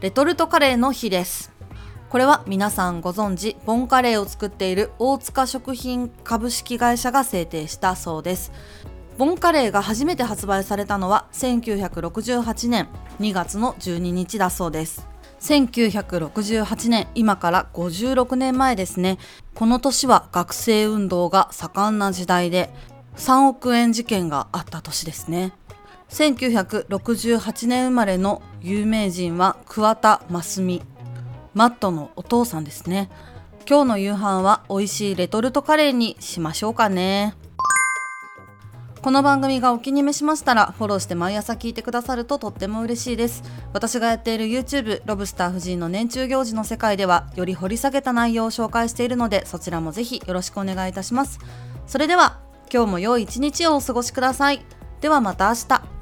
[0.00, 1.52] レトルトカレーの日です。
[2.10, 8.52] これは皆さんご存知ボンカレーを作っている大塚食品株式会社が制定したそうです。
[9.16, 12.88] ボンカレーが初めて発売されたのは1968年
[13.20, 15.06] 2月の12日だそうです。
[15.40, 19.18] 1968年今から56年前ですね。
[19.54, 22.70] この年は学生運動が盛んな時代で
[23.16, 25.52] 3億円事件があった年ですね。
[26.14, 30.82] 1968年生まれの有名人は桑田真澄。
[31.54, 33.10] マットのお父さんですね。
[33.68, 37.34] 今日の夕飯は美味しいレトルトカレーにしましょうかね。
[39.02, 43.42] この番組がお気に召しましたらフォローして毎朝聞いてくださるととっても嬉しいです。
[43.72, 51.40] 私がやっている YouTube ロブスター夫人の年中行事の世界ではより掘り下げた内容を紹介しているのでそちらもぜひよろしくお願いいたします。
[51.88, 52.38] それでは
[52.72, 54.64] 今日も良い一日をお過ごしください。
[55.00, 55.93] ではまた明日。